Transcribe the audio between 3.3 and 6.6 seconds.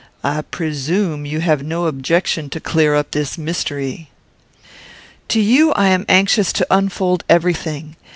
mystery." "To you I am anxious